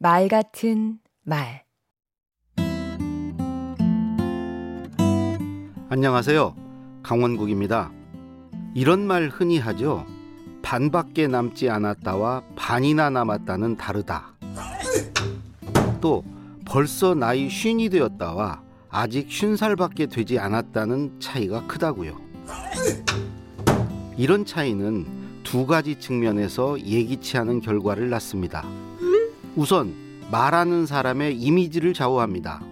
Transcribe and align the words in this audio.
말 0.00 0.28
같은 0.28 1.00
말 1.24 1.64
안녕하세요. 5.88 6.54
강원국입니다. 7.02 7.90
이런 8.76 9.04
말 9.04 9.28
흔히 9.28 9.58
하죠. 9.58 10.06
반밖에 10.62 11.26
남지 11.26 11.68
않았다와 11.68 12.44
반이나 12.54 13.10
남았다는 13.10 13.76
다르다. 13.76 14.34
또 16.00 16.22
벌써 16.64 17.16
나이 17.16 17.48
쉰이 17.50 17.88
되었다와 17.88 18.62
아직 18.90 19.32
쉰 19.32 19.56
살밖에 19.56 20.06
되지 20.06 20.38
않았다는 20.38 21.18
차이가 21.18 21.66
크다고요. 21.66 22.16
이런 24.16 24.46
차이는 24.46 25.42
두 25.42 25.66
가지 25.66 25.98
측면에서 25.98 26.78
예기치 26.78 27.36
않은 27.38 27.62
결과를 27.62 28.10
낳습니다. 28.10 28.64
우선 29.56 29.94
말하는 30.30 30.86
사람의 30.86 31.36
이미지를 31.40 31.94
좌우합니다. 31.94 32.62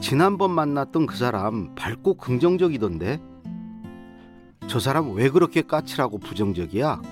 지난번 0.00 0.52
만났던 0.52 1.06
그 1.06 1.16
사람 1.16 1.74
밝고 1.74 2.14
긍정적이던데 2.14 3.20
저 4.68 4.78
사람 4.78 5.14
왜 5.14 5.28
그렇게 5.28 5.62
까칠하고 5.62 6.18
부정적이야? 6.18 7.02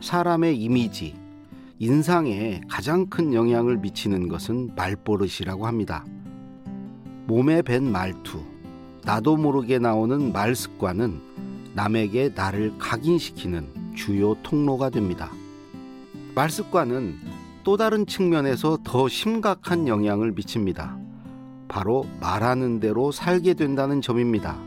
사람의 0.00 0.56
이미지, 0.56 1.14
인상에 1.78 2.60
가장 2.68 3.06
큰 3.06 3.34
영향을 3.34 3.76
미치는 3.78 4.28
것은 4.28 4.74
말버릇이라고 4.76 5.66
합니다. 5.66 6.04
몸에 7.26 7.60
밴 7.62 7.90
말투, 7.90 8.40
나도 9.04 9.36
모르게 9.36 9.78
나오는 9.78 10.32
말 10.32 10.54
습관은 10.54 11.20
남에게 11.74 12.30
나를 12.34 12.78
각인시키는 12.78 13.94
주요 13.94 14.34
통로가 14.42 14.90
됩니다. 14.90 15.30
말 16.36 16.50
습관은 16.50 17.16
또 17.64 17.78
다른 17.78 18.04
측면에서 18.04 18.76
더 18.84 19.08
심각한 19.08 19.88
영향을 19.88 20.32
미칩니다. 20.32 20.98
바로 21.66 22.04
말하는 22.20 22.78
대로 22.78 23.10
살게 23.10 23.54
된다는 23.54 24.02
점입니다. 24.02 24.58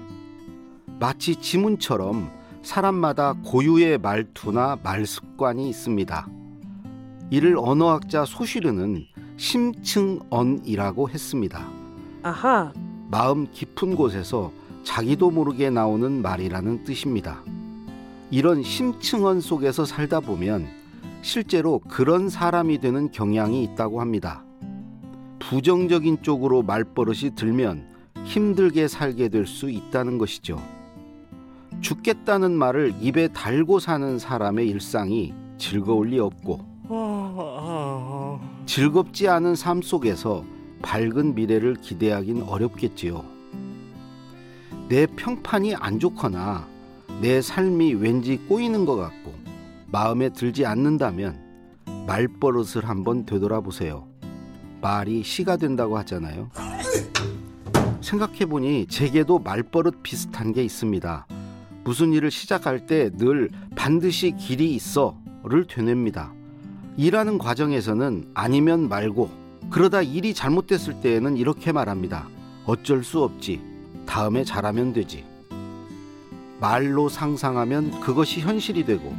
마치 0.99 1.35
지문처럼 1.35 2.31
사람마다 2.63 3.35
고유의 3.45 3.99
말투나 3.99 4.79
말 4.81 5.05
습관이 5.05 5.69
있습니다. 5.69 6.27
이를 7.29 7.55
언어학자 7.59 8.25
소시르는 8.25 9.05
심층언이라고 9.37 11.07
했습니다. 11.11 11.69
아하, 12.23 12.73
마음 13.11 13.45
깊은 13.51 13.95
곳에서 13.95 14.51
자기도 14.83 15.29
모르게 15.29 15.69
나오는 15.69 16.23
말이라는 16.23 16.83
뜻입니다. 16.83 17.43
이런 18.31 18.63
심층언 18.63 19.39
속에서 19.41 19.85
살다 19.85 20.19
보면 20.19 20.78
실제로 21.21 21.79
그런 21.79 22.29
사람이 22.29 22.79
되는 22.79 23.11
경향이 23.11 23.63
있다고 23.63 24.01
합니다. 24.01 24.43
부정적인 25.39 26.21
쪽으로 26.21 26.63
말버릇이 26.63 27.35
들면 27.35 27.87
힘들게 28.23 28.87
살게 28.87 29.29
될 29.29 29.45
수 29.45 29.69
있다는 29.69 30.17
것이죠. 30.17 30.61
죽겠다는 31.81 32.51
말을 32.51 32.93
입에 32.99 33.29
달고 33.29 33.79
사는 33.79 34.19
사람의 34.19 34.67
일상이 34.67 35.33
즐거울 35.57 36.09
리 36.09 36.19
없고 36.19 36.59
즐겁지 38.65 39.27
않은 39.27 39.55
삶 39.55 39.81
속에서 39.81 40.43
밝은 40.81 41.35
미래를 41.35 41.75
기대하긴 41.75 42.43
어렵겠지요. 42.43 43.23
내 44.87 45.05
평판이 45.05 45.75
안 45.75 45.99
좋거나 45.99 46.67
내 47.21 47.41
삶이 47.41 47.95
왠지 47.95 48.37
꼬이는 48.37 48.85
것 48.85 48.95
같고 48.95 49.33
마음에 49.91 50.29
들지 50.29 50.65
않는다면 50.65 51.39
말버릇을 52.07 52.87
한번 52.87 53.25
되돌아보세요. 53.25 54.07
말이 54.81 55.23
시가 55.23 55.57
된다고 55.57 55.97
하잖아요. 55.99 56.49
생각해보니 58.01 58.87
제게도 58.87 59.39
말버릇 59.39 60.01
비슷한 60.03 60.53
게 60.53 60.63
있습니다. 60.63 61.27
무슨 61.83 62.13
일을 62.13 62.31
시작할 62.31 62.85
때 62.85 63.09
늘 63.11 63.49
반드시 63.75 64.31
길이 64.37 64.73
있어를 64.75 65.65
되뇌입니다. 65.67 66.33
일하는 66.97 67.37
과정에서는 67.37 68.31
아니면 68.33 68.89
말고 68.89 69.29
그러다 69.69 70.01
일이 70.01 70.33
잘못됐을 70.33 71.01
때에는 71.01 71.37
이렇게 71.37 71.71
말합니다. 71.71 72.27
어쩔 72.65 73.03
수 73.03 73.23
없지. 73.23 73.61
다음에 74.05 74.43
잘하면 74.43 74.93
되지. 74.93 75.25
말로 76.59 77.07
상상하면 77.09 78.01
그것이 78.01 78.41
현실이 78.41 78.85
되고 78.85 79.15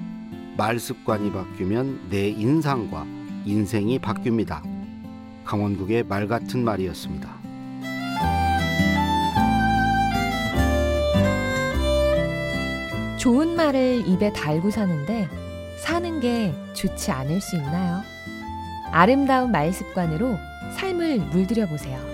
말 0.61 0.79
습관이 0.79 1.33
바뀌면 1.33 2.11
내 2.11 2.29
인상과 2.29 3.07
인생이 3.47 3.99
바뀝니다. 3.99 4.61
강원국의 5.43 6.05
말 6.05 6.29
같은 6.29 6.63
말이었습니다. 6.63 7.31
좋은 13.17 13.57
말을 13.57 14.07
입에 14.07 14.31
달고 14.35 14.71
사는데 14.71 15.31
사는 15.83 16.21
게 16.21 16.53
좋지 16.75 17.11
않을 17.11 17.41
수 17.41 17.57
있나요? 17.57 18.03
아름다운 18.93 19.53
말 19.53 19.73
습관으로 19.73 20.37
삶을 20.77 21.21
물들여 21.31 21.69
보세요. 21.69 22.10